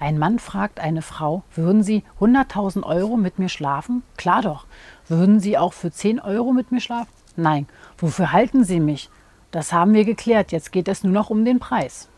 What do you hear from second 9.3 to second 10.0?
Das haben